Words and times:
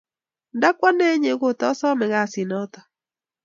Kot 0.61 0.73
ko 0.79 0.85
ane 0.89 1.05
inye 1.15 1.31
kotasame 1.41 2.05
kasit 2.13 2.45
notok 2.49 2.85